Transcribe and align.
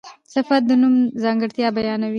صفت 0.33 0.61
د 0.69 0.71
نوم 0.81 0.95
ځانګړتیا 1.23 1.67
بیانوي. 1.75 2.09